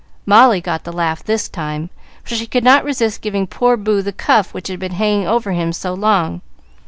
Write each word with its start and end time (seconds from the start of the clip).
Molly 0.25 0.61
got 0.61 0.83
the 0.83 0.91
laugh 0.91 1.23
this 1.23 1.47
time, 1.47 1.91
for 2.23 2.33
she 2.33 2.47
could 2.47 2.63
not 2.63 2.83
resist 2.83 3.21
giving 3.21 3.45
poor 3.45 3.77
Boo 3.77 4.01
the 4.01 4.11
cuff 4.11 4.51
which 4.51 4.67
had 4.67 4.79
been 4.79 4.93
hanging 4.93 5.27
over 5.27 5.51
him 5.51 5.71
so 5.71 5.93
long. 5.93 6.41